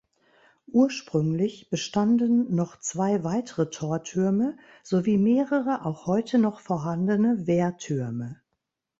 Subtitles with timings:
[0.71, 8.41] Ursprünglich bestanden noch zwei weitere Tortürme sowie mehrere auch heute noch vorhandene Wehrtürme.